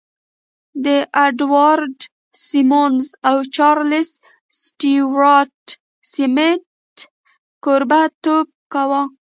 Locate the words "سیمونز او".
2.47-3.35